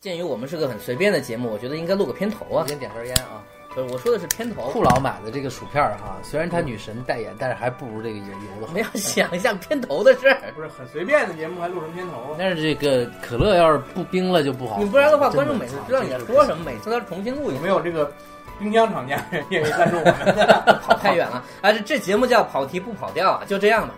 [0.00, 2.64] 鉴于我们是个很随便的节目，我觉得应该录个片头啊。
[2.68, 3.42] 先点根烟啊。
[3.74, 4.68] 不是，我说的是片头。
[4.70, 8.80] 酷老买的这个薯片儿哈，虽然他女神代言，但是还不如这个油油的好我们。
[8.80, 10.38] 要想一下片头的事儿。
[10.54, 12.36] 不是很随便的节目，还录什么片头啊？
[12.38, 14.84] 但是这个可乐要是不冰了就不好喝。
[14.84, 18.12] 你不然的话，观众每次知道你在说什么，每次都要重新录一有遍，没有这个
[18.60, 20.78] 冰箱厂家愿意赞助我们？
[20.80, 21.42] 跑太远了。
[21.60, 23.92] 啊，这这节目叫跑题不跑调啊，就这样吧。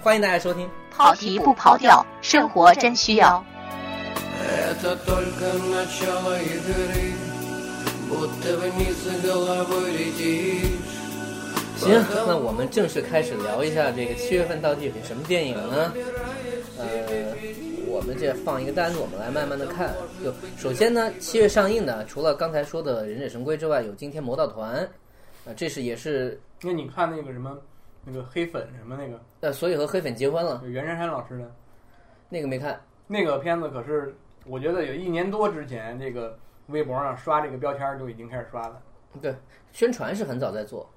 [0.00, 0.66] 欢迎大家收听。
[0.90, 3.44] 跑题不跑调，生活真需要。
[4.41, 7.13] Это только начало игры,
[8.09, 10.97] будто вниз головой летишь.
[11.77, 15.93] 行，那我们正式开始聊一下这个七月份到底有些什么电影呢？
[16.79, 17.35] 呃，
[17.87, 19.93] 我们这放一个单子，我们来慢慢的看。
[20.23, 24.83] 就首先呢，七月上映的，除了刚才说的《忍者神龟》之外，有《惊天魔盗团》，
[25.49, 27.55] 啊，这是也是那你看那个什么，
[28.03, 31.51] 那个黑粉什么那个呃，所以和黑粉结婚了，袁姗姗老师的
[32.29, 32.79] 那个没看。
[33.05, 38.80] 那个片子，可是 我觉得有一年多之前，这个微博上刷这个标签就已经开始刷了。
[39.20, 39.34] 对，
[39.72, 40.88] 宣传是很早在做，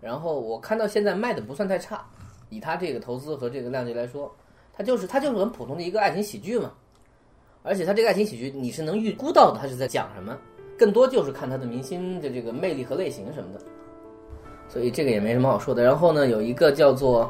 [0.00, 2.04] 然后我看到现在卖的不算太差，
[2.50, 4.34] 以他这个投资和这个量级来说，
[4.76, 6.72] 它就是它就是很普通的一个爱情喜剧嘛，
[7.62, 10.36] 而且它这个爱情喜剧你是能预估到的，它是在讲什么，
[10.76, 13.60] 更多就是看它的明星的这个魅力和类型什么的，
[14.68, 15.82] 所以这个也没什么好说的。
[15.82, 17.24] 然后呢，有一个叫做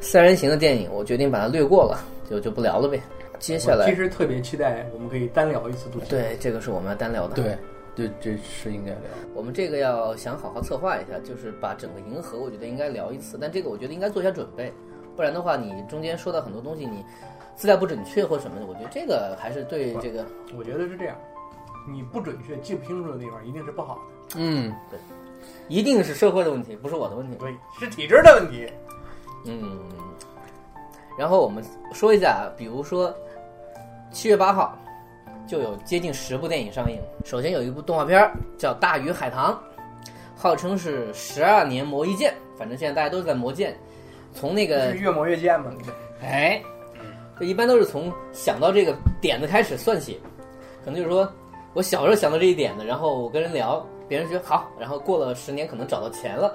[0.04, 3.00] 《三人行》的电影，我决定把它略过了，就就不聊了呗。
[3.44, 5.90] 接下来其，实特别期待我们可以单聊一次。
[6.08, 7.34] 对，这个是我们要单聊的。
[7.34, 7.58] 对，
[7.94, 9.00] 对，这是应该聊。
[9.34, 14.72] 我们这个要想好好策划一下，就是把整个银河，我觉得应该聊一次，但这个我觉得应该做一下准备，
[15.14, 17.04] 不然的话，你中间说到很多东西，你
[17.54, 20.24] 资料不准确或什么的，我觉得这个还是对这个
[20.56, 21.14] 我觉得是这样，
[21.86, 24.36] 你不准确、记不清楚的地方，一定是不好的。
[24.38, 24.98] 嗯，对
[25.68, 27.36] 一定是社会的问题，不是我的问题。
[27.36, 28.66] 对，是体制的问题。
[29.44, 29.78] 嗯，
[31.18, 33.14] 然后我们说一下，比如说
[34.14, 34.78] 七月八号
[35.44, 36.98] 就有接近十部电影上映。
[37.24, 39.52] 首先有一部动画片儿叫《大鱼海棠》，
[40.36, 43.76] 号称是十二年磨一剑，反正现在大家都在磨剑。
[44.32, 45.70] 从那个是越磨越剑嘛。
[46.22, 46.62] 哎，
[47.40, 50.20] 这一般都是从想到这个点子开始算起，
[50.84, 51.30] 可能就是说
[51.72, 56.54] 我小时候想到这一点子，然后我跟人聊，别人觉得好，然后过了十年可能找到钱了，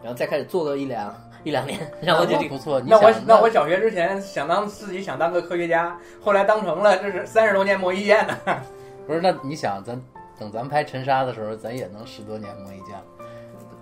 [0.00, 1.12] 然后再开始做个一两
[1.44, 2.80] 一两年，然后就这个不错。
[2.80, 8.36] 那我那我小学之前想当自己想当个科学家，后来当成了，这是三十多年磨一剑呢。
[9.06, 9.20] 不是？
[9.20, 10.00] 那你想，咱
[10.38, 12.96] 等咱拍沉沙的时候，咱也能十多年磨一剑，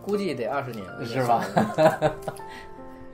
[0.02, 1.44] 估计得二十年，是吧？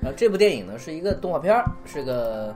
[0.00, 2.55] 然后这部电影呢是一个动画片儿，是个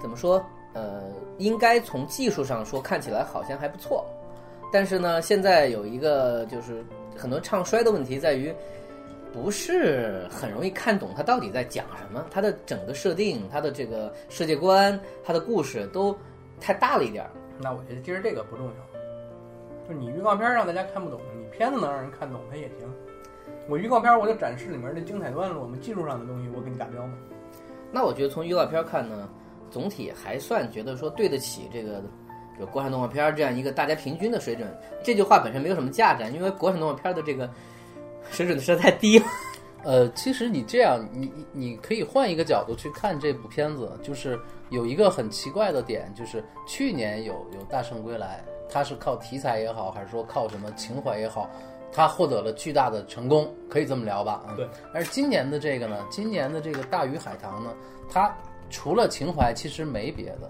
[0.00, 0.44] 怎么说？
[0.74, 1.02] 呃，
[1.38, 4.06] 应该从技术上说看起来好像还不错，
[4.72, 6.84] 但是呢，现在有一个就是
[7.16, 8.54] 很多唱衰的问题在于，
[9.32, 16.16] 不是很容易看懂它到底在讲什么，它的整个设定、它的这个世界观、它的故事都
[16.60, 17.30] 太大了一点儿。
[17.58, 22.88] 那我觉得其实这个不重要，就你预告片让大家看不懂，你片子能让人看懂它也行。
[23.68, 27.14] 我预告片我就展示里面的精彩段落，我们技术上的东西我给你打标嘛。
[27.90, 29.28] 那我觉得从预告片看呢，
[29.70, 32.02] 总体还算觉得说对得起这个
[32.58, 34.66] 就国产动画片这样一个大家平均的水准。
[35.02, 37.48] 这句话本身没有什么价值，因为国产动画片的这个
[38.32, 39.26] 水准实在太低了。
[39.84, 44.38] 呃，其实你这样，你你你可以换一个角度去看这部片子，就是
[44.70, 51.50] 有一个很奇怪的点，就是去年有有《大圣归来》，它是靠题材也好，还是说靠什么情怀也好，
[51.92, 54.44] 它获得了巨大的成功，可以这么聊吧？
[54.46, 54.68] 啊，对。
[54.94, 57.74] 而今年的这个呢，今年的这个《大鱼海棠》呢，
[58.08, 58.32] 它
[58.70, 60.48] 除了情怀，其实没别的。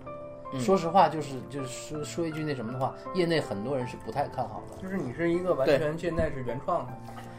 [0.55, 4.83] 嗯说实话，就是就是说说一句那什么的话，业内很多人是不太看好的。
[4.83, 6.93] 就是你是一个完全现在是原创的，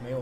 [0.03, 0.19] 没有，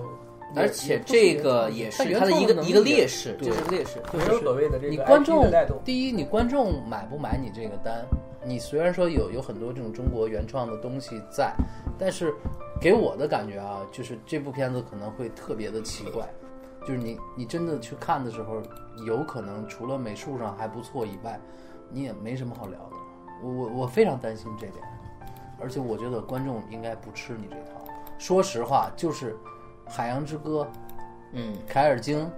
[0.56, 4.02] 而且这个也是它的一个一个劣势，这是劣势。
[4.14, 5.78] 没有所谓的这个你观众带动。
[5.84, 8.06] 第一，你观众买不买你这个单？
[8.44, 11.53] 你虽然说有有很多这种中国原创的东西在，
[11.97, 12.34] 但是
[12.80, 16.28] 给我的感觉啊，就是这部片子可能会特别的奇怪，
[16.81, 18.62] 就是你你真的去看的时候，
[19.06, 21.40] 有可能除了美术上还不错以外，
[21.90, 22.96] 你也没什么好聊的。
[23.44, 24.84] 我我我非常担心这点，
[25.59, 27.86] 而且我觉得观众应该不吃你这套。
[28.18, 29.34] 说实话，就是
[29.91, 30.65] 《海洋之歌》
[31.33, 32.29] 嗯，凯尔京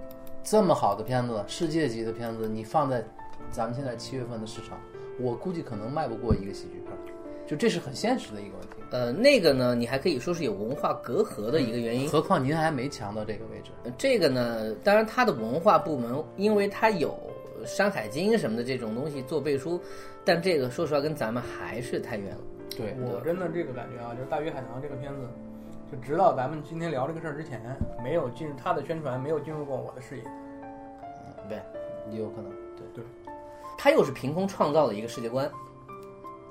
[0.42, 3.02] 这么好的片子，世界级的片子，你放在
[3.50, 4.78] 咱们现在七月份的市场，
[5.20, 6.98] 我估计可能卖不过一个喜剧片儿，
[7.46, 8.74] 就这是很现实的一个问题。
[8.90, 12.08] 呃，那个呢，你还可以说是有文化隔阂的一个原因。
[12.08, 17.16] 何况您还没强到这个位置，呃这个呢，当然它的文化部门，因为它有
[17.66, 19.80] 《山海经》什么的这种东西做背书，
[20.24, 22.40] 但这个说实话跟咱们还是太远了。
[22.76, 25.20] 对，我真的这个感觉啊，就是《大鱼海棠》这个片子，
[25.90, 27.60] 就直到咱们今天聊这个事儿之前，
[28.02, 30.24] 没有进入他的宣传，没有进入过我的视野。
[31.48, 31.60] 对，
[32.10, 33.04] 也有可能，对对，
[33.76, 35.50] 他又是凭空创造了一个世界观，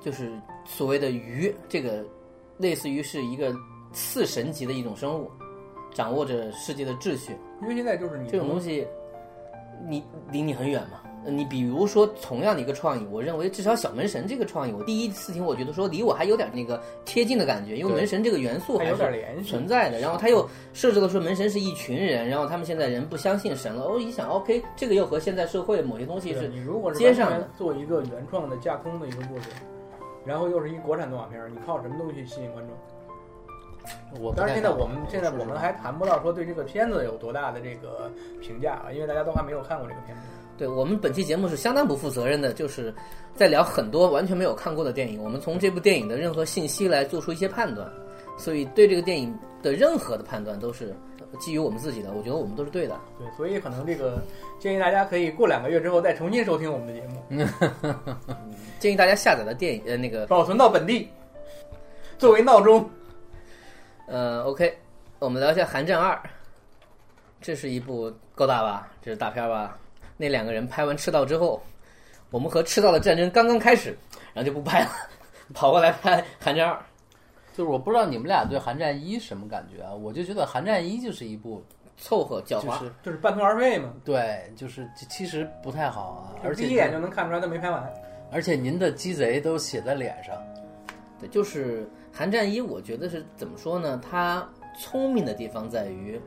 [0.00, 0.32] 就是
[0.64, 2.04] 所谓的鱼，这个
[2.58, 3.54] 类似于是一个
[3.92, 5.30] 次神级的一种生物，
[5.92, 7.36] 掌握着世界的秩序。
[7.60, 8.86] 因为现在就是你这种东西，
[9.86, 11.02] 你离你很远嘛。
[11.24, 19.98] 呃你比如说同样的一个创意，我认为至少小门神这个创意，我第一次听，我觉得说离我还有点那个贴近的感觉，因为门神这个元素还有点联系存在的。
[19.98, 23.88] 然后他又设置了说门神是一群人，然后他们现在人不相信神了。
[23.88, 29.48] 我一想，OK，这个又和现在社会某些东西是你如果是接上的做一个原创的架空的一个故事，
[30.26, 32.76] 然后又是一国产动画片儿，你靠什么东西吸引观众？
[34.22, 38.10] 我不当然，现在我们现在我们还谈不到说对这个片子有多大的这个
[38.40, 40.22] 评价啊，因为大家都还没有看过这个片子。
[40.56, 42.94] 对我们本期节目是相当不负责任的，就是
[43.34, 45.22] 在聊很多完全没有看过的电影。
[45.22, 47.90] 我们从这部电影的任何信息来做出一些判断，
[48.38, 50.94] 所以对这个电影的任何的判断都是
[51.40, 52.12] 基于我们自己的。
[52.12, 52.96] 我觉得我们都是对的。
[53.18, 54.22] 对，所以可能这个
[54.60, 57.44] 建议大家可以过两个月之后再重新收听我们的节目，
[58.78, 61.08] 建议大家下载的电影呃那个保存到本地，
[62.16, 62.88] 作为闹钟。
[64.06, 64.78] 呃 OK，
[65.18, 66.14] 我们聊一下《寒战二》，
[67.40, 68.86] 这是一部够大吧？
[69.02, 69.76] 这是大片吧？
[70.16, 71.62] 那两个人拍完《赤道》之后，
[72.30, 73.96] 我们和赤道的战争刚刚开始，
[74.32, 74.90] 然后就不拍了，
[75.54, 76.74] 跑过来拍《寒战二》。
[77.56, 79.94] 就是我不知道你们俩对《寒战一》什么感觉啊？
[79.94, 81.64] 我就觉得《寒战一》就是一部，
[81.96, 87.94] 凑合狡猾，就是就是半途而废嘛，对，就是其其实不太好啊，而且第一眼就能看出来他没拍完。
[88.32, 90.36] 而且您的鸡贼都写在脸上，
[91.20, 91.82] 对，就是
[92.12, 94.00] 《寒战一》，我觉得是怎么说呢？
[94.10, 94.44] 他
[94.76, 96.20] 聪明的地方在于，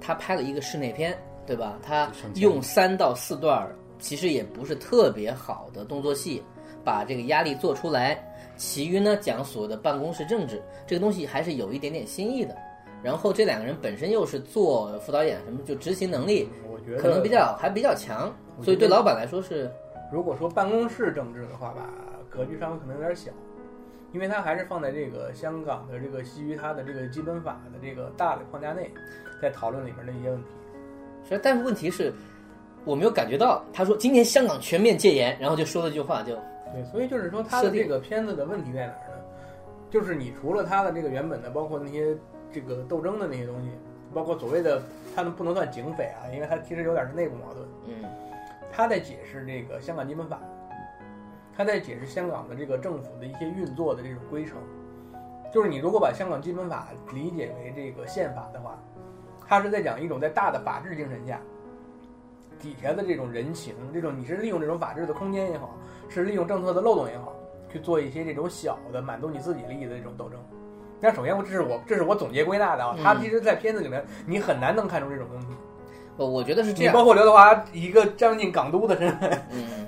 [0.00, 1.18] 他拍了一个室内片，
[1.48, 1.78] 对吧？
[1.82, 6.42] 他用三到四段儿，其实也不是特别好的动作戏，
[6.84, 8.22] 把这个压力做出来。
[8.58, 12.54] 其余呢，讲所谓的办公室政治，这个东西还是有一点点新意的。
[13.02, 18.30] 然后这两个人本身又是做副导演，什么就执行能力我觉得可能比较还比较强，
[18.60, 19.70] 所以对老板来说是
[20.12, 21.88] 如果说办公室政治的话吧，
[22.28, 23.30] 格局稍微可能有点小，
[24.12, 28.90] 因为它还是放在这个香港的这个基于它的这个基本法的这个大的框架内，
[29.40, 30.48] 在讨论里面的一些问题。
[31.26, 32.12] 是，但是问题是，
[32.84, 36.34] 我没有感觉到他说今年香港全面戒严，然后就说了句话，就
[36.72, 39.24] 对，所以就是说他的这个片子的问题在哪儿呢？
[39.90, 42.14] 就是你除了他的这个原本的，包括那些
[42.52, 43.70] 这个斗争的那些东西，
[44.12, 44.82] 包括所谓的
[45.16, 47.66] 他们不能算警匪啊，因为他其实有点是内部矛盾。
[47.86, 48.04] 嗯，
[48.70, 50.38] 他在解释这个香港基本法，
[51.56, 54.56] 他在解释香港的这个政府的一些运作的这种规程。
[55.50, 58.78] 就是你如果把香港基本法理解为这个宪法的话，
[59.48, 61.40] 它是在讲一种在大的法治精神下，
[62.60, 65.74] 底下的这种人情，这种你是利用这种法治的空间也好，
[66.08, 67.34] 是利用政策的漏洞也好，
[67.72, 70.38] 去做一些这种小的满足你自己利益的这种斗争。
[71.00, 75.46] 那首先，我这是我这是我总结归纳的啊，他嗯其实，在片子里面你很难能看出这种东西。
[76.16, 79.86] 我我觉得是这样，你包括刘德华一个将近港督的身份，嗯，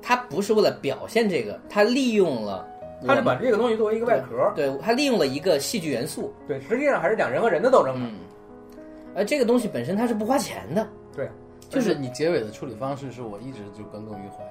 [0.00, 2.66] 他不是为了表现这个，他利用了
[3.06, 8.06] 他是把这个东西作为一个外壳，对他利用了一个戏剧元素，对，实际上还是讲人和人的斗争嘛。
[8.10, 8.18] 嗯，
[9.14, 11.28] 而这个东西本身它是不花钱的，对
[11.68, 14.44] 就是你结尾的处理方式是我一直就耿耿于怀，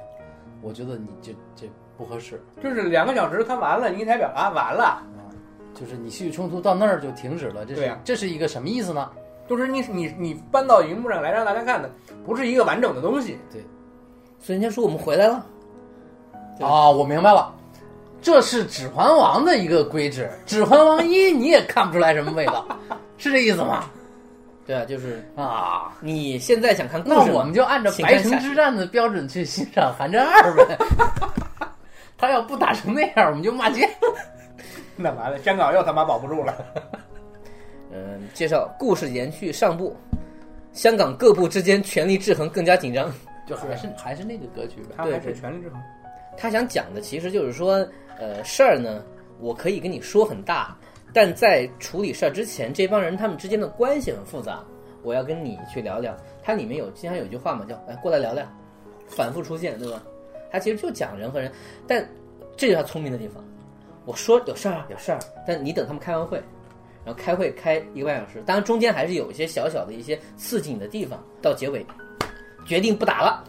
[0.62, 5.04] 我觉得你这这不合适就是两个小时看完了，你一台表达完了，啊，
[5.74, 9.10] 就是你戏剧冲突到那儿就停止了，这是、对这是一个什么意思呢？
[9.48, 11.90] 就是你你你搬到荧幕上来让大家看的，
[12.24, 13.38] 不是一个完整的东西。
[13.52, 13.64] 对
[14.40, 15.36] 所以人家说我们回来了，
[16.60, 17.54] 啊哦，我明白了，
[18.22, 22.66] 这是《指环王》的一个规制，《指环王一》你也看不出来什么味道，
[23.18, 23.86] 是这意思吗？
[24.66, 30.78] 对啊，就是啊，你现在想看故事那我们就按照白城之战的标准去欣赏《寒战二》呗。
[32.18, 33.90] 他要不打成那样，我们就骂街。
[34.96, 36.54] 那完了，香港又他妈保不住了。
[37.92, 39.96] 嗯，介绍故事延续上部，
[40.74, 43.12] 香港各部之间权力制衡更加紧张。
[43.48, 44.94] 就还是还是那个格局呗。
[44.98, 45.82] 他还是权力制衡。
[46.38, 47.88] 他想讲的其实就是说，
[48.20, 49.04] 呃，事儿呢，
[49.40, 50.78] 我可以跟你说很大，
[51.14, 54.64] 但在处理事儿之前，这帮人他们之间的关系很复杂，
[55.02, 56.16] 我要跟你去聊聊。
[56.44, 58.46] 它里面有经常有一句话嘛，叫“哎，过来聊聊”，
[59.08, 60.04] 反复出现，对吧？
[60.52, 61.52] 他其实就讲人和人，
[61.88, 62.08] 但
[62.58, 63.44] 这就是他聪明的地方。
[64.06, 66.38] 我说有事儿，有事儿，但你等他们开完会，
[67.06, 71.86] 然后开会开一个半小时，当然中间还是有一些小小的一些刺激你的地方，到结尾
[72.66, 73.44] 决定不打了。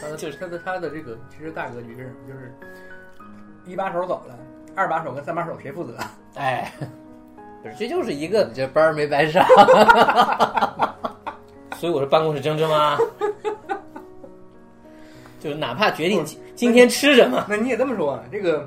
[0.00, 2.14] 呃就是他的他的这个其实大格局是什么？
[2.28, 2.54] 就是
[3.68, 4.34] 一把手走了，
[4.74, 5.92] 二把手跟三把手谁负责？
[6.36, 6.72] 哎，
[7.62, 9.44] 不是，这就是一个你这班儿没白上。
[11.78, 12.96] 所以我说办公室争执吗？
[15.38, 18.20] 就是哪怕决定今今天吃什么，那你也这么说啊？
[18.32, 18.66] 这个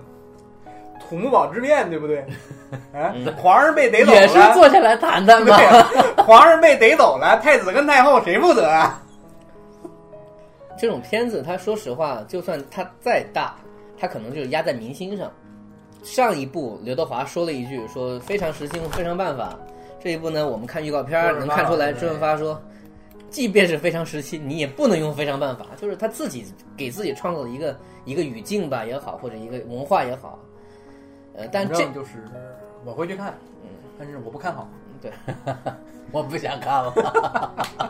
[1.09, 2.19] 土木堡之变对不对？
[2.93, 5.61] 啊嗯，皇上被逮走了，也是坐下来谈谈对嘛。
[5.61, 5.85] 呀，
[6.25, 9.01] 皇上被逮走了，太子跟太后谁负责啊？
[10.77, 13.53] 这种片子，它说实话，就算它再大，
[14.01, 15.31] 他可能就是压在明星上。
[16.01, 19.55] 上一部刘德华说了一句说非常时兴非常办法，
[19.99, 22.59] 这一部呢我们看预告片能看出来，周润发说，
[23.29, 26.43] 即便是非常时期，你也不能用非常办法，就是他自己
[26.75, 30.39] 给自己创造了一个一个语境吧也好，或者一个文化也好，
[31.35, 32.25] 呃，但这就是
[32.83, 34.67] 我会去看，嗯，但是我不看好。
[34.99, 35.11] 对，
[36.11, 36.93] 我不想看了，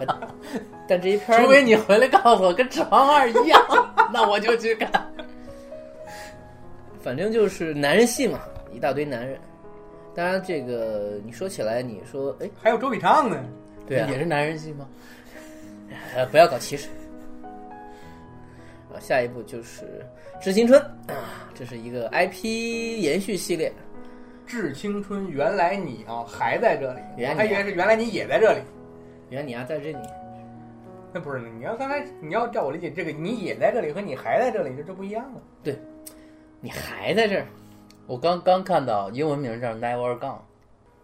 [0.87, 3.61] 但这一片儿除非你回来告诉我跟《指环二》一样，
[4.13, 5.10] 那我就去看。
[7.01, 8.39] 反正就是男人戏嘛，
[8.71, 9.39] 一大堆男人。
[10.13, 13.43] 当然，这个你说起来，你说，哎，还有周笔畅呢，
[13.87, 14.87] 对啊，也是男人戏吗？
[16.15, 16.89] 呃，不要搞歧视。
[18.93, 19.83] 啊，下一步就是
[20.43, 20.79] 《致青春》
[21.11, 22.45] 啊，这是一个 IP
[23.01, 23.69] 延续系列。
[24.45, 28.59] 《致青春》，原来你啊还在这里，原来你我还以为是原来你也在这里。
[29.29, 29.97] 原来你啊在这里，
[31.13, 35.25] 那不是，你要刚才你要照我理解，这个你也在这里和你还在这里，这这不一样
[35.63, 35.73] 的。
[36.61, 37.45] 你还在这儿
[38.07, 40.39] 我刚刚看到英文名叫 Never Gone，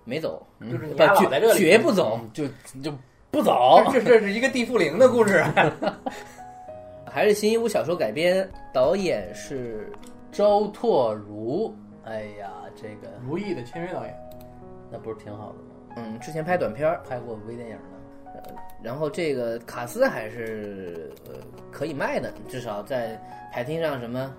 [0.03, 2.19] 没走，就是你不丫老在这里，绝绝不走。
[2.33, 2.47] 就
[2.81, 2.93] 就
[3.31, 3.81] 不走。
[3.91, 5.43] 这这是一个地缚灵的故事。
[7.09, 9.91] 还是新一屋小说改编，导演是
[10.31, 11.73] 周拓如，
[12.03, 14.15] 哎呀，这个如意的签约导演，
[14.91, 15.95] 那不是挺好的吗？
[15.95, 17.77] 嗯，之前拍短片儿，拍过微电影
[18.35, 21.35] 的，然后这个卡斯还是呃
[21.71, 23.19] 可以卖的，至少在
[23.51, 24.31] 排厅上什么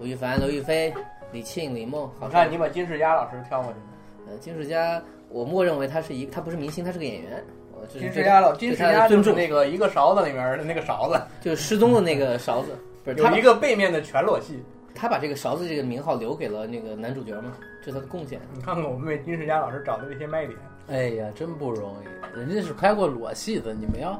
[0.00, 0.92] 吴亦凡、刘亦菲、
[1.32, 3.84] 李沁、李梦，好你看你把金世佳老师挑过去了。
[4.26, 7.44] 呃金世佳，我默认为他是一他不是明星，他是个演员。
[7.88, 14.62] 金世佳老金世佳就尊重，是那个一个勺子里面的那个勺子，就是失踪的那个勺子，不是有一个背面的全裸戏。
[14.94, 18.40] 他把这个勺子这个名号留给了那个男主角嘛，这是他的贡献。
[18.54, 20.58] 你看看我们为金世佳老师找的这些卖点，
[20.88, 24.12] 哎呀，真不容易，人家是拍过裸戏的，你们要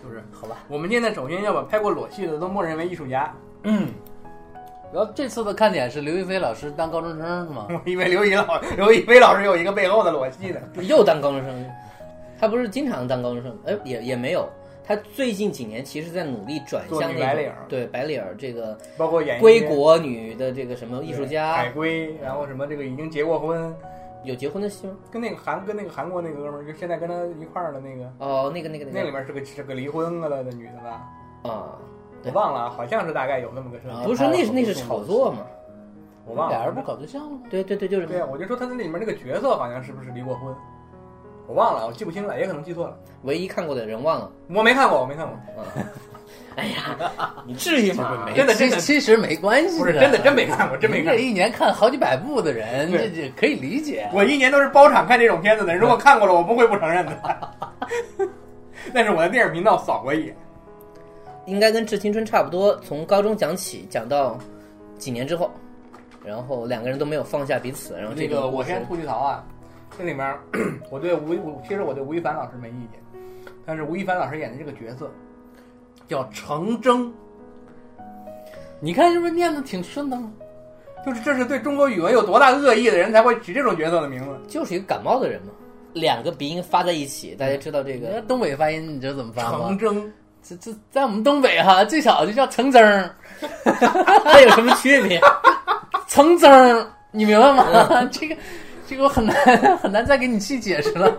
[0.00, 0.22] 是不是？
[0.30, 0.58] 好吧？
[0.68, 3.34] 我们现在首先要把拍过裸戏的都默认为艺术家。
[3.62, 3.88] 嗯。
[4.92, 7.66] 然后这次的看点是刘亦菲老师当高中生是吗？
[7.84, 10.60] 我以为刘亦老刘亦菲老师有一个背后的裸戏呢。
[10.82, 11.66] 又当高中生，
[12.40, 14.48] 她不是经常当高中生，哎，也也没有。
[14.86, 23.74] 她最近几年其实在努力转向那种对白领儿这个包括演归国女的这个什么艺术家海，归，然后什么这个已经结过婚，
[24.22, 24.94] 有结婚的戏吗？
[25.10, 31.02] 跟那个韩跟那个韩国那个哥们儿，就现在跟他一块儿的那个，哦，那个那个那个那里面是个是个离婚了的女的吧？
[31.50, 31.95] 啊，对
[32.26, 35.38] 我忘了，好像是大概有那么个设定，啊不是那是那是炒作嘛？
[36.26, 36.56] 我忘了。
[36.56, 37.38] 俩人不搞对象吗？
[37.48, 40.54] 对对对，就是对啊，我就说他在那里面那个角色好像是不是离过婚，
[41.46, 42.96] 我忘了，我记不清了，也可能记错了。
[43.22, 44.30] 唯一看过的人忘了。
[44.48, 45.36] 我没看过，我没看过，
[46.56, 48.26] 哎呀，你至于吗？
[48.34, 51.16] 真的真的其其实没关系，不是真的真没看过，真没看过。
[51.16, 54.08] 这一年看好几百部的人，这对这可以理解。
[54.12, 57.12] 我一年都是包场看这种片子的，如果看过了，我不会不承认的。
[58.94, 60.36] 但是我在电影频道扫过一眼，
[61.46, 64.38] 应该跟《致青春》差不多，从高中讲起，讲到
[64.98, 65.50] 几年之后，
[66.24, 69.46] 然后两个人都没有放下彼此，然后这个我先吐句槽啊，
[69.96, 70.36] 这里面
[70.90, 73.00] 我对吴吴其实我对吴亦凡老师没意见，
[73.64, 75.10] 但是吴亦凡老师演的这个角色
[76.08, 77.10] 叫程铮，
[78.80, 80.32] 你看是不是念的挺顺的吗？
[81.04, 84.36] 就是这是对中国语文有多大恶意的人才会取这种角色的名字。
[84.48, 85.52] 就是一个感冒的人嘛，
[85.92, 89.68] 两个鼻音发在一起，大家知道这个东北发音，你知道怎么发吗？
[89.68, 90.10] 程铮，
[90.48, 93.10] 这这在我们东北哈，最少就叫橙汁儿，
[94.24, 95.20] 它有什么区别？
[96.06, 98.08] 橙汁儿，你明白吗？
[98.12, 98.36] 这个
[98.86, 99.34] 这个我很难
[99.78, 101.12] 很难再给你细解释了。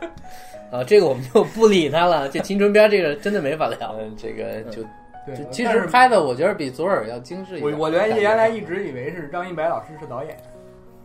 [0.72, 2.26] 啊，这个我们就不理他了。
[2.30, 3.94] 这青春片这个真的没法聊。
[4.00, 4.82] 嗯，这个就
[5.26, 7.70] 对就，其实拍的我觉得比左耳要精致一点。
[7.70, 10.34] 我我原原来一直以为是张一白老师是导演，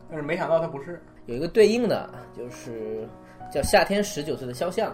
[0.09, 1.01] 但是没想到他不是。
[1.25, 3.07] 有一个对应的，就是
[3.53, 4.89] 叫《夏天十九岁的肖像》，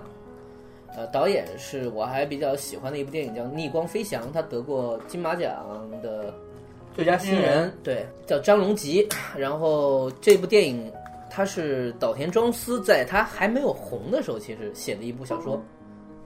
[0.98, 6.34] 呃，导演是我还比较喜欢的一部电影叫《逆光飞翔》，他得过金马奖的
[6.96, 9.08] 最佳新人，对，叫张龙吉。
[9.36, 10.90] 然后这部电影，
[11.30, 15.62] 他是岛田庄司在他还没有红的时候，其实写的一部小说。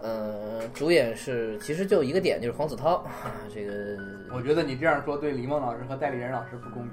[0.02, 2.96] 呃，主演是其实就一个点，就是黄子韬。
[2.98, 3.98] 啊这个
[4.32, 6.92] 我觉得你这样说对李梦老师和代理人老师不公平。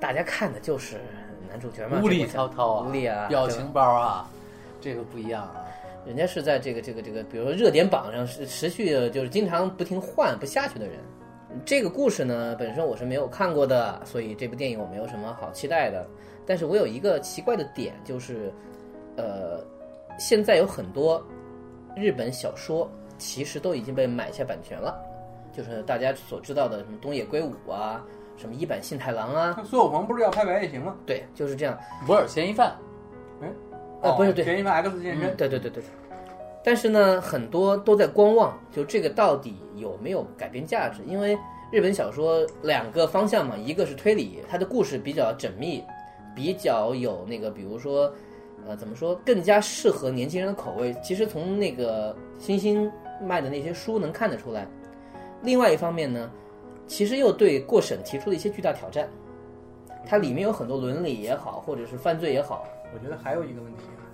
[0.00, 0.96] 大家看的就是
[1.48, 4.28] 男主角嘛，无力这部滔滔啊，无理啊，表情包啊，
[4.80, 5.66] 这个不一样啊。
[6.04, 10.96] 人家是在这个这个这个，比如说热点榜上是持续的，就是经常不停换不下去的人。
[11.64, 16.06] 这个故事呢，本身我是没有看过的，所以这部电影我没有什么好期待的。
[16.46, 18.52] 但是我有一个奇怪的点，就是，
[19.16, 19.64] 呃，
[20.18, 21.22] 现在有很多
[21.94, 25.00] 日本小说其实都已经被买下版权了，
[25.52, 28.02] 就是大家所知道的什么东野圭吾啊，
[28.36, 30.96] 什么一坂幸太郎啊，那苏有朋不是要拍《白夜行》吗？
[31.06, 31.78] 对，就是这样。
[32.08, 32.74] 摩尔嫌疑犯，
[34.02, 35.36] 呃不是对嫌疑犯 X 现身。
[35.36, 35.82] 对对对对。
[36.64, 41.00] 但是呢，很多都在观望，就这个到底有没有改变价值？
[41.06, 41.36] 因为
[41.72, 45.82] 日本小说两个方向嘛，一个是推理，它的故事比较缜密，
[46.36, 48.12] 比较有那个，比如说，
[48.64, 50.94] 呃，怎么说，更加适合年轻人的口味。
[51.02, 52.88] 其实从那个星星
[53.20, 54.64] 卖的那些书能看得出来。
[55.42, 56.30] 另外一方面呢，
[56.86, 59.08] 其实又对过审提出了一些巨大挑战。
[60.06, 64.04] 它里面有很多伦理也好，或者是犯罪也好，我觉得还有一个问题啊，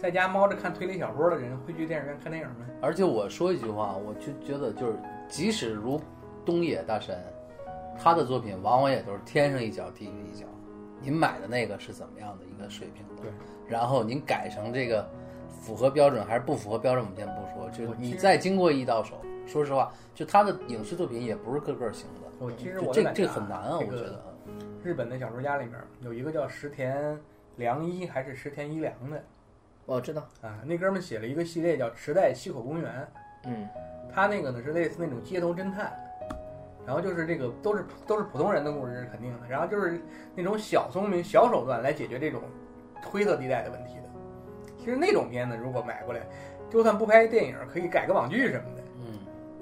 [0.00, 2.66] 在家猫着看推理小说的人会去电影院看电影吗？
[2.80, 4.98] 而且我说一句话，我就觉得就是，
[5.28, 6.00] 即使如
[6.44, 7.18] 东野大神，
[7.98, 10.46] 他的作品往往也都是天上一脚地下一脚。
[11.00, 13.22] 您买的那个是怎么样的一个水平的？
[13.22, 13.30] 对。
[13.68, 15.08] 然后您改成这个
[15.48, 17.68] 符合标准还是不符合标准，我们先不说。
[17.70, 22.28] 就你再经过一到手，说实话，就他的影视作品也不是个个行的。
[22.38, 24.22] 我其实我这这很难啊，我觉得。
[24.84, 27.16] 日本的小说家里面有一个叫石田
[27.62, 29.22] 良一还是石田一良的
[29.86, 32.90] 我知道，啊，那哥们儿写了一个系列叫《池袋西口公园》，
[33.44, 33.68] 嗯，
[34.12, 35.92] 他那个呢是类似那种街头侦探，
[36.84, 40.00] 然后就是这个都是都是普通人的故事，是肯定的，然后就是
[40.34, 42.42] 那种小聪明、小手段来解决这种
[43.04, 44.02] 灰色地带的问题的。
[44.78, 46.20] 其实那种片子如果买过来，
[46.68, 49.18] 就算不拍电影，可以改个网剧什么的，嗯，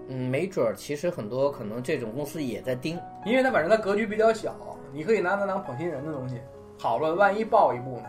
[0.09, 2.99] 嗯，没准儿，其实很多可能这种公司也在盯。
[3.25, 4.55] 因为他反正他格局比较小，
[4.93, 6.41] 你可以拿它当捧新人的东西。
[6.81, 8.05] 好了，万一爆一部呢，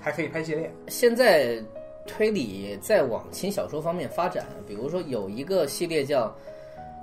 [0.00, 0.72] 还可以拍系列。
[0.86, 1.60] 现在
[2.06, 6.32] 推理在往轻小说方面发展，比如说有一个系列叫，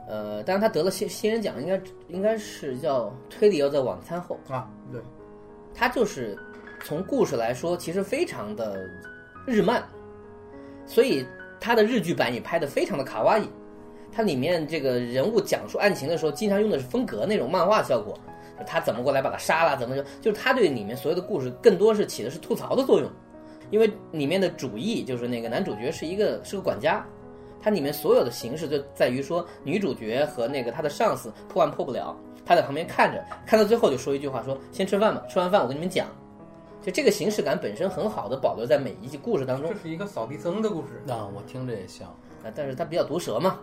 [0.07, 5.01] 呃，当然他得了新新人奖，应该应该是叫《推理要在晚餐后》，啊，对，
[5.73, 6.37] 他就是
[6.85, 8.89] 从故事来说，其实非常的
[9.45, 9.83] 日漫，
[10.85, 11.27] 所以
[11.59, 13.49] 他的日剧版也拍的非常的卡哇伊。
[14.13, 18.30] 它里面这个人物讲述案情的时候，经常用的是风格那种漫画效果，就
[18.65, 23.09] 他怎么过来把他杀了，怎么就就是他对里面所有的故事更多是起的是吐槽的作用，
[23.69, 27.05] 因为里面的主义就是那个男主角是一个是个管家，
[27.61, 32.15] 他里面所有的形式就在于说女主角和那个他的上司破案破不了，
[32.45, 36.07] 他在旁边看着，看到最后就说一句话说先吃饭吧，吃完饭我跟你们讲。
[36.81, 41.03] 就这个形式感本身很好的保留在每一集故事当中这是一个扫地僧的故事。
[41.05, 42.07] 那我听着也像。
[42.43, 43.59] 啊，但是他比较毒舌嘛。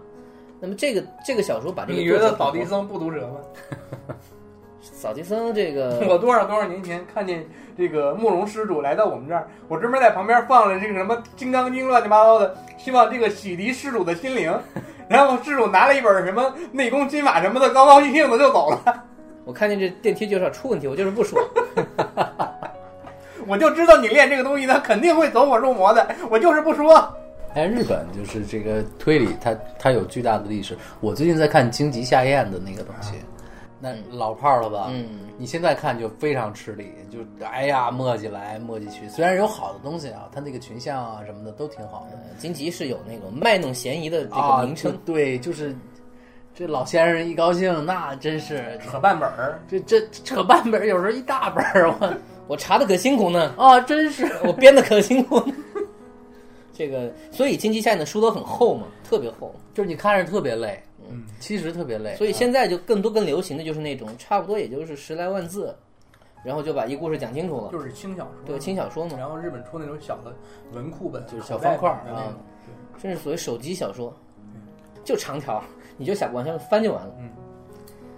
[0.60, 3.40] 那么这个这个小说把这个你觉得扫地僧不毒舌吗？
[4.92, 7.44] 扫地僧这个 我多少多少年前看见
[7.76, 14.52] 这个慕容施主来到我们这儿，我专门在旁边放了这个什么《金刚经》乱七八糟的，希望这个洗涤施主的心灵。
[15.08, 19.04] 然后施主拿了一本什么内功心法什么的，高高兴兴的就走了。
[19.46, 21.40] 我看见这电梯介绍出问题，我就是不说。
[23.46, 27.08] 我就知道你练这个东西，它肯定会走火入魔的，我就是不说。
[27.54, 30.76] 哎，日本就是这个推理，它它有巨大的历史。
[31.00, 33.14] 我最近在看荆棘下咽的那个东西，
[33.80, 34.88] 那老炮儿了吧？
[34.90, 39.08] 嗯，你现在看就非常吃力，就哎呀磨叽来磨叽去。
[39.08, 42.18] 虽然有好的东西啊，它那个群像啊什么的都挺好的。
[42.38, 45.74] 金吉是有那种卖弄嫌疑的这个啊，名称，对，就是
[46.54, 52.14] 这老先生一高兴，那真是扯半本儿，这这扯半本儿，有时候一大本儿，我
[52.48, 55.54] 我查的可辛苦呢，啊，真是我编的可辛苦呢。
[56.72, 59.54] 这个，所以金吉夏彦的书都很厚嘛，特别厚。
[59.74, 62.14] 就是你看着特别累，嗯，其实特别累。
[62.16, 65.74] 所以现在就更多更流行的就是那种差不多也就是十来万字，
[66.44, 70.34] 然后就把一故事讲清楚了，就是轻小说，对轻小说嘛，然后日本出那种小的
[70.72, 72.40] 文库本，就是小方块儿啊本的那种。
[73.00, 74.12] 甚至所谓手机小说，
[75.04, 75.62] 就长条，
[75.96, 77.14] 你就想往下翻就完了。
[77.20, 77.30] 嗯，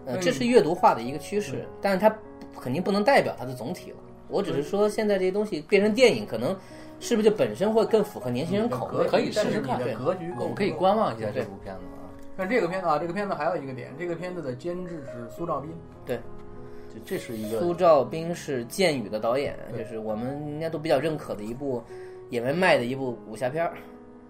[0.07, 2.15] 呃，嗯这是阅读化的一个趋势，但是它
[2.59, 3.97] 肯定不能代表它的总体了。
[4.29, 6.57] 我只是说，现在这些东西变成电影，可能
[6.99, 9.07] 是不是就本身会更符合年轻人口味？
[9.07, 12.00] 可以但是试试看格局够我们可以观望一下这部片子啊。
[12.41, 15.71] 但这个片子啊，这个片子还有一个点，这个片子的监制是苏兆斌，
[16.07, 21.83] 就这是一个苏兆斌是《剑雨》的导演，就是我们应该都比较认可的一部
[22.31, 23.75] 也没卖的一部武侠片儿，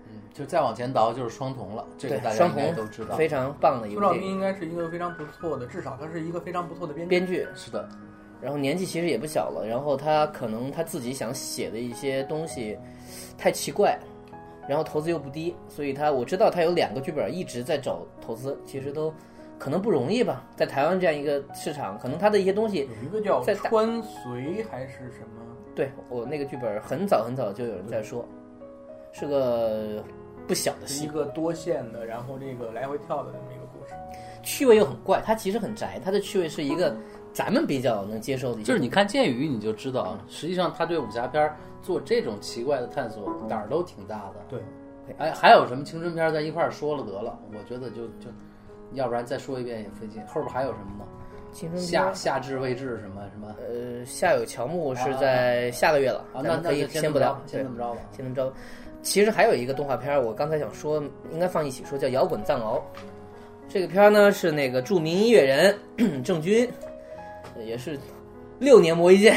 [0.08, 3.14] 嗯，就再往前倒就是双瞳了，这个大家应该都知道。
[3.14, 4.12] 非常棒的一苏兆。
[4.12, 7.10] 斌应该是一个非常不错的，至少他是一个非常不错的编剧。
[7.10, 7.88] 编剧，是的，
[8.42, 12.76] 然后年纪其实也不小了，然后他可能他自己想写的一些东西
[13.38, 13.96] 太奇怪，
[14.68, 19.12] 然后投资又不低，所以他我知道他有两个剧本一直在找投资，其实都
[19.58, 25.42] 可能不容易吧，在台湾这样一个市场，可能他的一些东西，有一个叫在大川随还是什么？
[25.74, 28.26] 对我那个剧本很早很早就有人在说，
[29.12, 30.02] 是个
[30.46, 33.94] 不小的戏，一个多线的，然后这个来回跳的这么一个故事。
[34.42, 36.96] 趣味又很怪，它其实很宅，它的趣味是一个
[37.32, 44.44] 咱们比较能接受的一，就是你看《剑鱼》你就知道，实际上他对武侠片儿做这种奇怪的探索胆儿都挺大的。
[44.48, 44.60] 对，
[45.18, 48.30] 哎，还有什么青春片儿在一块儿说了得了，我觉得就就，
[48.92, 50.20] 要不然再说一遍也费劲。
[50.26, 51.06] 后边还有什么吗？
[51.52, 56.36] 青春片夏夏至未至什么什么呃，夏有乔木是在下个月了，啊？
[56.36, 58.00] 那那咱们可以先不聊，，先这么着吧。
[58.12, 58.52] 先这么着。
[59.02, 62.76] 其实还有一个动画片儿，我刚才想说，应该放一起说，叫《摇滚藏獒》。
[63.68, 65.76] 这个片儿呢是那个著名音乐人
[66.22, 66.68] 郑钧，
[67.56, 67.98] 呃也是
[68.58, 69.36] 六年磨一剑。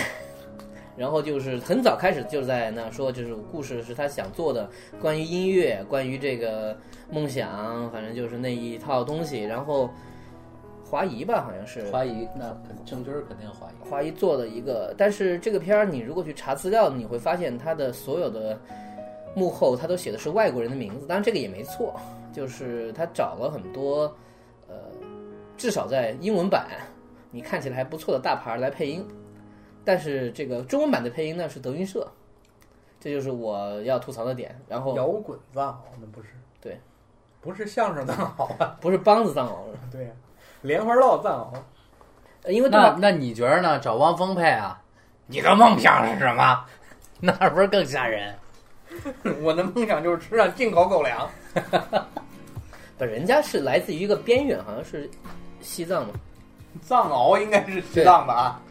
[0.96, 4.70] 然后就是很早开始就在那说，就是故事是他想做的，
[5.02, 6.78] 关于音乐，关于这个
[7.10, 9.44] 梦想，反正就是那一套东西。
[9.44, 9.90] 然后
[10.86, 13.90] 华谊吧，好像是华谊那郑钧肯定华谊。
[13.90, 18.60] 华谊做的一个，但是这个片儿你如果去查资料，你会发现他的所有的
[19.36, 21.08] 幕后，他都写的是外国人的名字。
[21.08, 22.00] 当然这个也没错，
[22.32, 24.04] 就是他找了很多，
[24.68, 24.76] 呃，
[25.58, 26.68] 至少在英文版
[27.32, 29.04] 你看起来还不错的大牌儿来配音。
[29.86, 32.08] 但是这个中文版的配音呢是德云社，
[33.00, 34.60] 这就是我要吐槽的点。
[34.68, 36.30] 然后摇滚藏獒那不是？
[36.62, 36.80] 对，
[37.42, 39.54] 不是相声藏獒啊，不是梆子藏獒，
[39.92, 40.12] 对呀、
[40.62, 41.58] 莲花落藏獒。
[42.44, 43.80] 呃因为动画那那你觉得呢？
[43.80, 44.82] 找汪峰配啊？
[45.28, 46.66] 你的梦想是什么？
[47.22, 48.36] 那不是更吓人？
[49.42, 51.30] 我的梦想就是吃上进口狗粮。
[52.98, 55.10] 不，人家是来自于一个边远，好像是
[55.62, 56.14] 西藏嘛。
[56.82, 58.62] 藏獒应该是西藏的啊，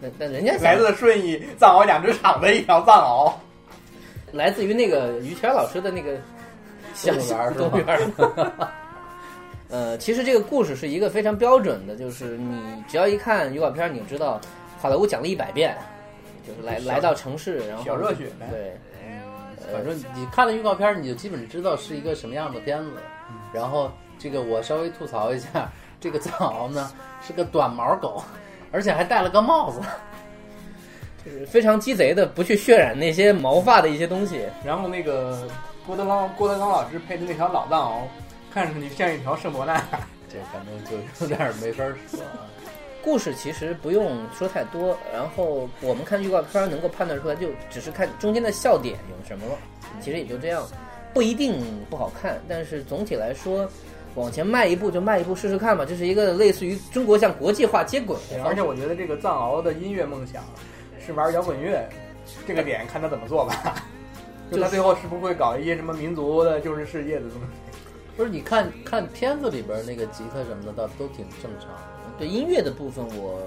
[0.00, 3.32] 那那人家来自顺义藏獒养殖场的一条藏獒。
[4.32, 6.16] 来自于那个于谦老师的那个
[6.94, 8.68] 小动物园儿是吧动物园儿。
[9.70, 14.40] 呃，其实这个故事是一个非常标准的，就是你只要一看预告片，你就知道
[14.78, 15.76] 好莱坞讲了一百遍，
[16.46, 18.76] 就是来来到城市，然后小热血呗对，
[19.72, 22.92] 反正你看了预告片儿，你就基本知道是一个什么样的片子。
[23.52, 26.90] 然后这个我稍微吐槽一下，这个藏獒呢
[27.26, 28.22] 是个短毛狗，
[28.70, 29.80] 而且还戴了个帽子。
[31.24, 34.40] 就是非常鸡贼的，不去渲染那些毛发的一些东西。
[34.64, 35.46] 然后那个
[35.86, 38.02] 郭德纲郭德纲老师配的那条老藏獒，
[38.54, 39.76] 看上去像一条圣伯纳。
[40.30, 42.46] 这反正就有点儿没法儿说啊。
[43.02, 49.52] 故事其实不用说太多，然后我们看预告片儿能够判断出来，就只是看中间的笑点有什么了，
[50.00, 50.62] 其实也就这样，
[51.14, 53.70] 不一定不好看，但是总体来说，
[54.14, 58.42] 往前迈一步就迈一步试试看吧，这是一个类似于中国向国际化接轨的。
[58.44, 60.42] 而且我觉得这个藏獒的音乐梦想
[61.04, 61.88] 是玩摇滚乐，
[62.46, 63.74] 这个点看他怎么做吧。
[64.50, 67.46] 就他最后是不是会搞一些什么民族的就是世界的东西？
[68.16, 71.68] 不是，你看看片子里边那个吉他什么的，倒都挺正常。
[72.18, 73.40] 对音乐的部分我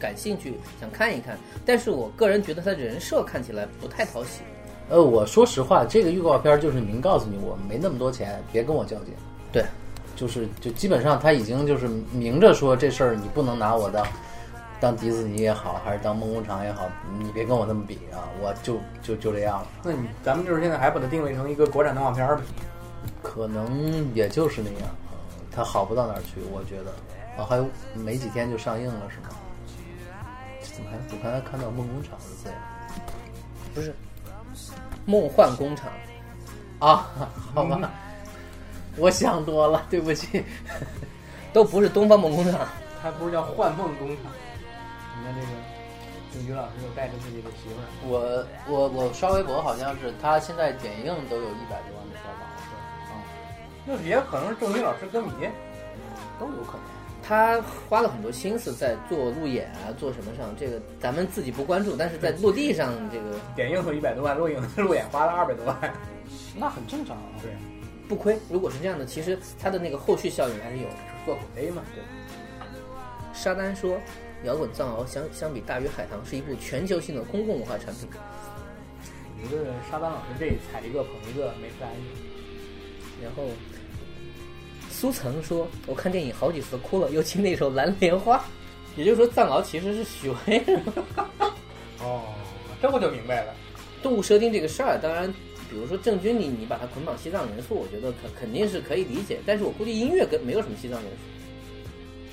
[0.00, 4.40] 感兴趣，想看一看，但是我个人觉得他人设看起来不太讨喜。
[4.88, 9.14] 呃，我说实话，这个预告片就是明告诉你，我没那么多钱，别跟我较劲。
[9.54, 9.64] 对，
[10.16, 14.04] 就是就基本上他已经就是明着说这事儿你不能拿我当
[14.80, 16.90] 当迪士尼也好，还是当梦工厂也好，
[17.20, 22.42] 你别跟我那么比啊，我就就就这样了，那你咱们就是现在还把它定位成一个国产动画片儿呗？
[23.22, 24.90] 可能也就是那样，
[25.52, 26.90] 它好不到哪儿去，我觉得。
[27.40, 29.28] 啊，还有没几天就上映了是吗？
[30.62, 32.54] 怎么还我刚才看到梦工厂的字呀？
[33.74, 33.94] 不是，
[35.04, 35.88] 梦幻工厂，
[36.78, 37.08] 啊，
[37.54, 37.90] 好吧，
[38.96, 40.44] 我想多了，对不起。
[41.52, 42.66] 都不是东方梦工厂。
[43.00, 44.32] 它不是叫幻梦工厂？
[45.18, 45.46] 你看这个
[46.32, 52.80] 郑钧老师又带着自己的媳妇儿，我我我刷微博，好像是他现在点映都有一百多万的票房，是吧？
[53.10, 53.12] 啊、
[53.86, 55.30] 那也可能是郑钧老师歌迷。
[56.40, 56.80] 都有可能。
[57.22, 65.94] 他花了很多心思在做路演啊，做什么上，这个咱们自己不关注，但是在落地上，这个 点映有一百多万，落影 路演花了二百多万。
[66.56, 67.22] 那很正常啊。
[67.40, 67.52] 对，
[68.08, 68.38] 不亏。
[68.50, 70.96] 如果是这样的，其实它的那个后续效应还是有的。
[71.24, 72.02] 做口碑嘛，对。
[73.32, 73.96] 沙丹说，
[74.44, 78.08] 《摇滚藏獒》相相比《大鱼海棠》是一部全球性的公共文化产品。
[79.42, 83.44] 我觉得沙丹老师这踩一个捧一个没啥意然后
[84.90, 88.38] 苏岑说，我看电影好几次哭了，尤其那首《蓝莲花》。
[88.96, 90.62] 也就是说，藏獒其实是许巍。
[91.98, 92.22] 哦，
[92.80, 93.52] 这我就明白了。
[94.00, 95.34] 动物设定这个事儿，当然，
[95.74, 99.40] 比如说郑钧你你把它捆绑西藏元素，我觉得肯肯定是可以理解。
[99.44, 101.16] 但是我估计音乐跟没有什么西藏元素，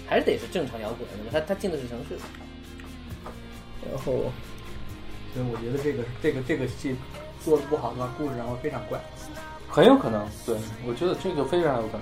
[0.07, 1.29] 还是得是正常摇滚，那么？
[1.31, 2.15] 他他进的是城市。
[3.91, 4.03] 然后
[5.33, 6.95] 所以我觉得这个这个这个戏
[7.43, 8.99] 做的不好的话，故事上会非常怪。
[9.67, 12.01] 很有可能，对我觉得这个非常有可能。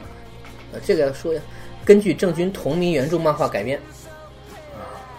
[0.73, 1.41] 呃，这个要说呀，
[1.86, 3.80] 根据郑钧同名原著漫画改编，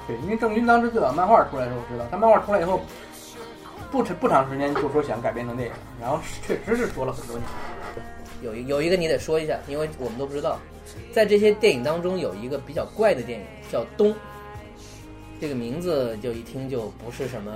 [0.06, 2.80] 对，因为郑钧当时最早漫画出来的时候，我知道他漫画出来以后，
[3.90, 7.46] 不长不长时间就说想改编成电影，然后确实是说了很多年。
[8.42, 10.59] 有一有一个你得说一下，因为我们都不知道，
[11.12, 14.09] 在这些电影当中有一个比较怪的电影叫《冬》，
[15.40, 17.53] 这个名字就一听就不是什么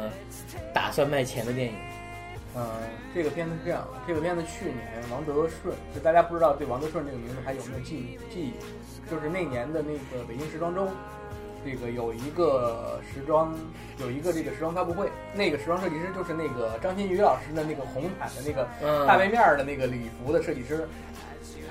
[0.75, 1.75] 打算卖钱的电影。
[2.57, 2.68] 嗯，
[3.14, 8.53] 这个片子是这样，这个片子去年王德顺，就大家不知道对王德顺这个名字还有没有记忆记忆？
[9.11, 10.88] 就是那年的那个北京时装周，
[11.64, 13.55] 这个有一个时装
[13.98, 20.87] 有一个这个时装发布会，那个时装设计师就是那个张馨予老师的那个红毯的那个嗯，大背面儿的那个礼服的设计师，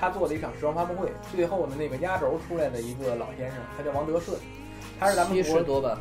[0.00, 4.38] 他他做了一场时装发布会，最后呢那个压轴出来的一个老先生，他叫王德顺，
[5.00, 5.98] 他是咱们七国十多吧，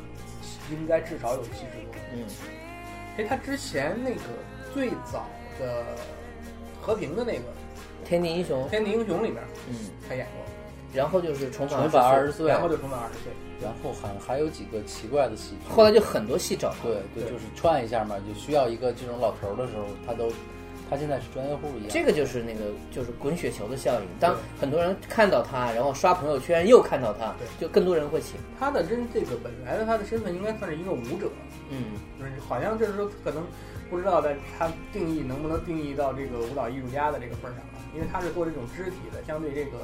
[0.70, 1.96] 应该至少有七十多。
[2.14, 2.26] 嗯，
[3.18, 4.22] 哎，他之前那个
[4.74, 5.26] 最早
[5.58, 5.86] 的
[6.82, 7.44] 和平的那个
[8.04, 9.76] 天地英雄《，天地英雄》里面嗯，
[10.10, 10.44] 他演过，
[10.94, 13.32] 然后就是重返重返二20十岁，然后就重返二十岁。
[13.62, 15.56] 然后还还有几个奇怪的戏。
[15.70, 20.30] 后来就很多戏找他，对对，就是串一下嘛，就需要一个这种老头儿的时候，他都
[20.90, 21.90] 他现在是专业户一样。
[21.90, 24.08] 这个就是那个就是滚雪球的效应。
[24.20, 28.36] 当很多人看到他，然后刷朋友圈又看到他对，就更多人会请。
[28.60, 31.30] 他的真这个本来的他的身份应该算是一个舞者，
[31.70, 33.46] 嗯，就是好像就是说可能
[33.90, 39.78] 不知道在他定义能不能定义到这个舞蹈艺术家的这个份儿上啊，因为他是做这种肢体的，相对这个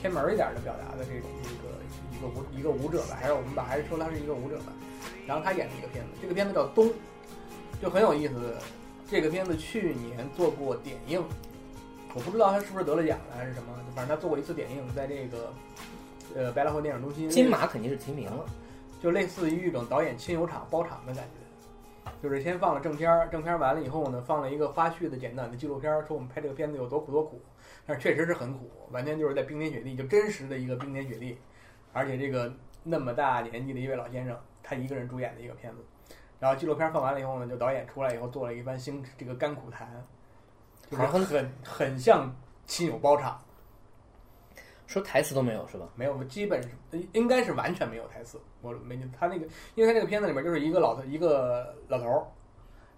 [0.00, 1.74] 偏门儿一点儿的表达的这种一个
[2.14, 4.72] 一个舞一个舞者吧，还是我们把还是说他是一个舞者吧。
[5.26, 6.86] 然后他演的一个片子，这个片子叫《冬》，
[7.82, 8.54] 就很有意思。
[9.10, 11.24] 这个片子去年做过点映，
[12.14, 15.52] 我不知道他是不是得了奖了还是什么，反正他做过一次点映，在这个
[16.34, 18.44] 呃百老汇电影中心金马肯定是提名了。
[19.02, 21.37] 就类似于一种导演亲友场包场的感觉，
[22.22, 27.40] 就是先放了正片儿，正片儿完了以后呢，放了一个花絮的简短的纪录片儿，说我们拍这个片子有多苦多苦，
[27.86, 31.38] 但是确实是很苦，完全就是在冰天雪地，就真实的一个冰天雪地，
[31.92, 35.84] 而且这个那么大年纪的一位老先生，他一个人主演的一个片子，
[36.38, 39.88] 然后纪录片儿放完了以后呢，就导演出来以后做了一番辛这个甘苦谈，
[40.90, 42.34] 就是很很很像
[42.66, 43.40] 亲友包场。
[44.88, 45.86] 说台词都没有是吧？
[45.94, 46.60] 没有，基本
[47.12, 48.40] 应该是完全没有台词。
[48.62, 52.26] 我没他那个，因为他这个片子里面就是一个老头，一个老头儿，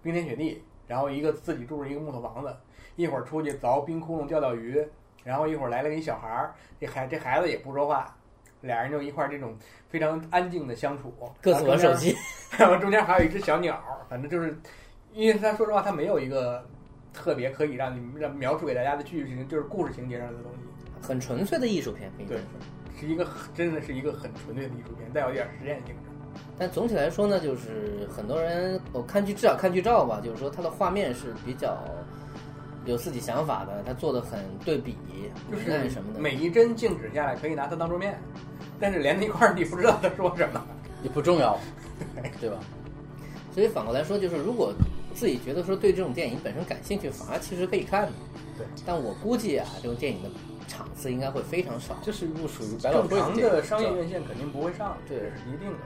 [0.01, 2.55] 冰天雪地，然后一个自己住着一个木头房子，
[2.95, 4.83] 一会儿出去凿冰窟窿钓钓鱼，
[5.25, 8.17] 然后一会儿来了一小孩儿，这孩这孩子也不说话，
[8.61, 9.53] 俩人就一块儿这种
[9.89, 12.15] 非常安静的相处，各自玩手机。
[12.57, 14.57] 然后中间还有一只小鸟儿，反正就是，
[15.11, 16.65] 因为他说实话，他没有一个
[17.11, 20.59] 特别可以让你让描述给大家的剧情，就是故事情节上的东西。
[21.01, 22.37] 很纯粹的艺术片，可以说。
[22.99, 26.41] 是一个真的是一个很纯粹的艺术片，带有一点实验性质。
[26.57, 31.83] 但总体来说呢，就是很多人我看剧至少看剧照吧，就是说它的画面是比较
[32.85, 34.95] 有自己想法的，它做的很对比、
[35.49, 36.19] 就明暗什么的。
[36.19, 38.19] 每一帧静止下来可以拿它当桌面，
[38.79, 40.63] 但是连在一块儿你不知道他说什么。
[41.01, 41.57] 也不重要，
[42.39, 42.57] 对吧？
[43.51, 44.71] 所以反过来说，就是如果
[45.15, 48.11] 自己觉得说对这种电影本身感兴趣，反而其实可以看的。
[48.55, 50.29] 对，但我估计啊，这种电影的
[50.71, 51.97] 场次应该会非常少。
[52.01, 55.77] 这是一部属于百老正汇电影常的商业院线肯定不会上，对这是一定的。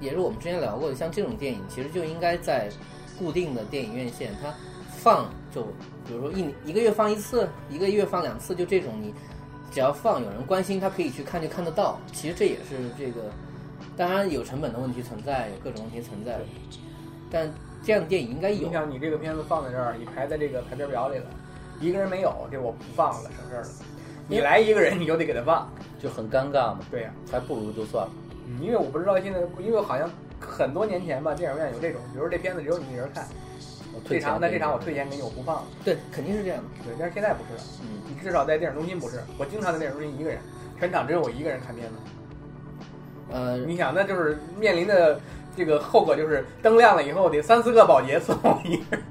[0.00, 2.70] 也是我们之前聊过的，像这种电影，其实就应该在
[3.18, 4.52] 固定的电影院线，它
[4.88, 5.62] 放就
[6.06, 9.14] 比如说一一个月放一次，一个月放两次，就这种你
[9.70, 11.98] 只要放，有人关心，他可以去看就看得到。
[12.12, 13.30] 其实这也是这个，
[13.96, 16.38] 当然有成本的问题存在，有各种问题存在，
[17.30, 17.50] 但
[17.82, 18.72] 这样的电影应该有你。
[18.72, 21.26] 想，你这个片子放在这儿，你排在这个排片表里了，
[21.80, 23.68] 一个人没有，这我不放了，省事儿了。
[24.28, 25.70] 你来一个人，你就得给他放。
[25.98, 28.10] 就很尴尬嘛，对呀、还不如就算了。
[28.46, 30.08] 嗯因为我不知道现在，因为好像
[30.38, 33.26] 很多年前吧，电影院有这种，比如这片子只有你一人看，
[33.58, 35.62] 这我退钱场那这场我退钱给你，我不放了。
[35.84, 36.64] 对，肯定是这样的。
[36.84, 37.62] 对，但是现在不是了。
[37.82, 40.38] 嗯，你至少在电影中心不是，我经常在电影中心一个人，
[40.78, 41.94] 全场只有我一个人看片子。
[43.32, 45.18] 呃，你想，那就是面临的
[45.56, 49.02] 这个后果就是灯亮了以后得三四个保洁伺候一个人。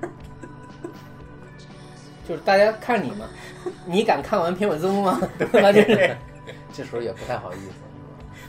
[2.28, 3.28] 就是大家看你嘛，
[3.86, 5.22] 你敢看完片尾字幕吗？
[5.38, 5.72] 对吧？
[5.74, 6.18] 就是
[6.74, 7.72] 这时候也不太好意思。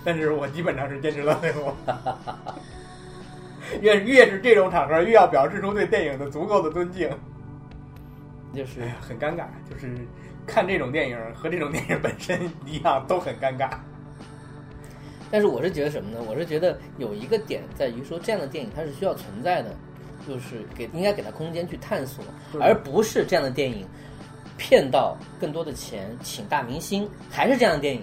[0.04, 1.74] 但是我基本上是坚持到最后。
[3.80, 7.10] 越越是这种场合，越要表示出对电影的足够的尊敬，
[8.54, 9.46] 就是很尴尬。
[9.68, 9.96] 就是
[10.46, 13.70] 看这种电影和这种电影本身一样，都很尴尬。
[15.32, 16.18] 但是我是觉得什么呢？
[16.28, 19.74] 我是觉得有一个点在于说，这样的电影它是需要存在的，
[20.26, 22.24] 就是给应该给他空间去探索，
[22.60, 23.86] 而不是这样的电影
[24.56, 28.02] 骗到更多的钱，请大明星，还是这样的电影。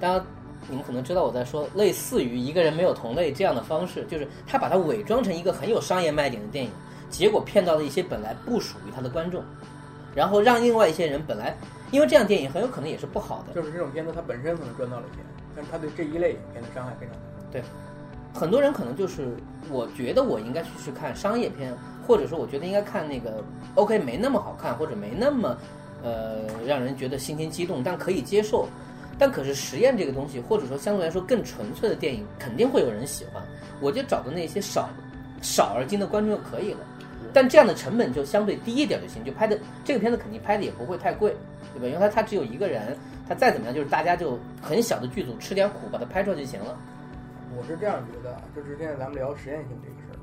[0.00, 0.24] 当然，
[0.68, 6.70] 你们可能知道我在说类似于一个人没有同类这样的方式，就是他把它伪装成一个很有商业卖点的电影，
[7.10, 9.42] 结果骗到了一些本来不属于他的观众，
[10.14, 11.56] 然后让另外一些人本来
[11.90, 15.24] 因为这样电影很有可能也是不好的，就是这种片子，它本身可能赚到了钱，
[15.56, 17.18] 但是它对这一类影片的伤害非常大。
[18.32, 19.36] 很多人可能就是，
[19.70, 21.74] 我觉得我应该去去看商业片，
[22.06, 23.42] 或者说我觉得应该看那个
[23.74, 25.56] OK 没那么好看，或者没那么
[26.02, 28.68] 呃让人觉得心情激动，但可以接受。
[29.20, 33.42] 但可是实验这个东西，或者说相对来说更纯粹的电影，肯定会有人喜欢。
[33.80, 34.88] 我就找的那些少
[35.42, 36.78] 少而精的观众就可以了。
[37.32, 41.34] 但这样的成本就相对低一点就行，就拍的这个片子肯定拍的也不会太贵，
[41.74, 41.86] 对吧？
[41.86, 42.96] 因为它它只有一个人，
[43.28, 46.78] 它再怎么样就是大家就很小的剧组吃点苦把它拍出来就行了。
[47.58, 50.16] 我是这样觉得啊，就是现在咱们聊实验性这个事儿，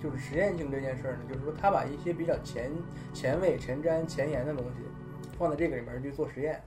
[0.00, 2.70] 就是实验性这件事儿呢，就是说他把一些比较前
[3.12, 4.84] 前卫、前瞻、前沿的东西
[5.36, 6.62] 放在这个里面去做实验，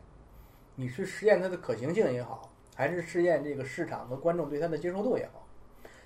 [0.76, 5.47] 你是实验它的可行性也好，还是试验这个市场和观众对它的接受度也好，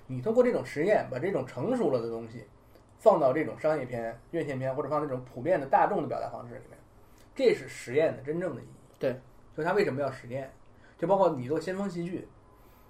[0.06, 2.44] 你通过这种实验把这种成熟了的东西
[3.00, 6.78] 放到这种商业片、院线片或者放这种普遍的大众的表达方式里面，
[7.34, 8.76] 这是实验的真正的意义。
[9.00, 9.20] 对，
[9.56, 10.48] 就它为什么要实验？
[10.96, 12.28] 就包括你做先锋戏剧，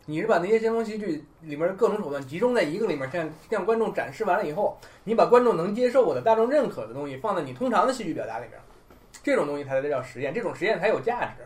[0.08, 8.52] 你是把那些先锋戏剧里面的各种手段集中在一个里面，向向观众展示完了以后，你把观众能接受的、大众认可的东西放在你通常的戏剧表达里面，
[9.22, 11.44] 这种东西才叫实验，这种实验才有价值。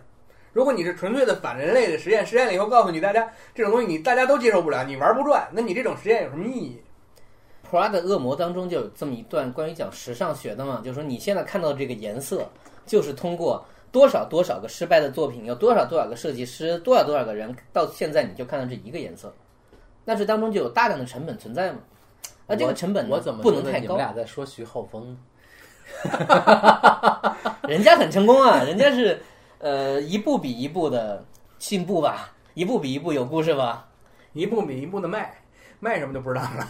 [0.53, 6.83] 如果你是纯粹的反人类的实验，实验了以后告诉你大家这种东西你大家都接受不了，你玩不转，那你这种实验有什么意义？
[7.73, 12.51] 《Prada 恶魔》当中就有这么一段关于讲时尚学的嘛，就是说你现在看到这个颜色，
[12.85, 19.35] 就是通过多少多少个失败的作品，有多少多少个设计师，多少多少个人，到现在你就看到这一个颜色，
[20.05, 21.79] 那这当中就有大量的成本存在嘛。
[22.47, 25.19] 那这个成本呢我怎么不能太高你们，俩在说徐浩峰呢？
[27.69, 29.21] 人家很成功啊，人家是
[29.59, 31.25] 呃一步比一步的
[31.59, 33.89] 进步吧，一步比一步有故事吧。
[34.33, 35.35] 一步比一步的卖，
[35.81, 36.69] 卖什么就不知道了。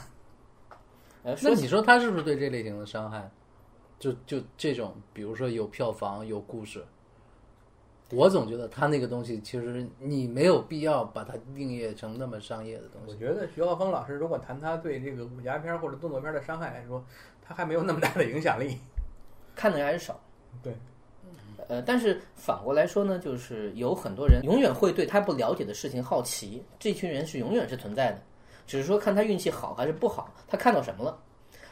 [1.24, 3.30] 呃，那你说他是不是对这类型的伤害？
[3.98, 6.82] 就就这种，比如说有票房、有故事，
[8.12, 13.12] 我总觉得他那个东西，其实你没有必要把它定义成那么商业的东西。
[13.12, 17.04] 我觉得徐浩峰老师如果谈他对这个武侠片或者动作片的伤害来说，
[17.40, 18.76] 他还没有那么大的影响力。
[19.54, 20.18] 看的人还是少。
[20.62, 20.74] 对，
[21.68, 28.22] 呃，但是反过来说呢，就是有很多人永远会对他不了解的事情好奇，这群人是永远是存在的，
[28.66, 31.16] 只是说看他运气好还是不好，他看到什么了。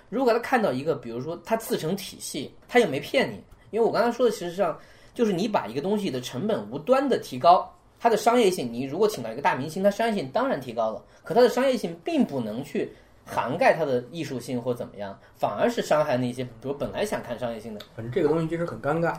[0.09, 4.79] 如果他看到一个，比如说他自成体系，他也没骗你，因为我刚才说的，其实际上
[5.19, 12.93] 就是你把一个东西的成本无端的提高，它的商业性，你如果请到一个大明星，它商业性当然提高了，可它的商业性并不能去
[13.25, 17.81] 涵盖它的艺术性或怎么样，反而是伤害那些比如本来想看商业性的。
[17.97, 19.13] 反正这个东西其实很尴尬。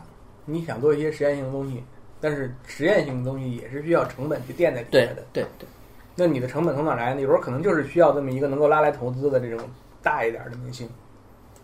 [0.45, 1.83] 你想做一些实验性的东西，
[2.21, 5.23] 但是实验性的东西也是需要成本去垫在底对下的。
[5.33, 5.67] 对对。
[6.15, 7.19] 那你的成本从哪来呢？
[7.19, 9.67] 有时候可能就是需要这么一个能够拉来投资的这种
[10.01, 10.89] 大一点的明星，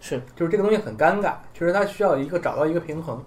[0.01, 3.23] 是，就是这个东西很尴尬，确实它需要一个找到一个平衡。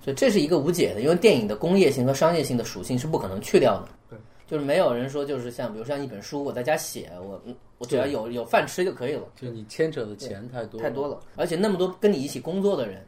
[0.00, 3.88] 所以这是一个无解的，因为电影的工业性和商业性的属性是不可能去掉的。
[4.08, 13.04] 对，就是没有人说就是像比如像一本书，我在家写，我嗯我只要有有饭吃就可以了，就你牵扯的钱太多太多了，而且那么多跟你一起工作的人，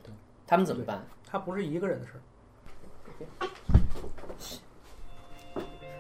[0.47, 1.05] 他们怎么办？
[1.27, 2.21] 他不是一个人的事儿。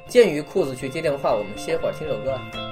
[0.09, 2.69] 鉴于裤子去接电话，我们歇会儿听首歌。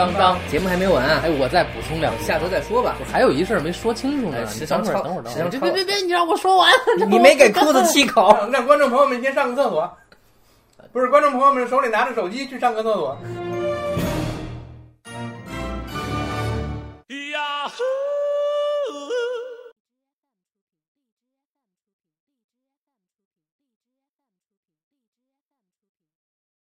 [0.00, 2.96] 当当，节目还没完啊，哎，我再补充两句，下周再说吧。
[2.98, 4.38] 我还有一事儿没说清楚呢。
[4.38, 6.72] 哎你等会儿，等会儿，等会儿，别别别别，你让我说完。
[7.10, 9.90] 你没给裤子气口，让 让观众朋友们先上个厕所，
[10.92, 13.18] 不是观众朋友们手里拿着手机去上个厕所。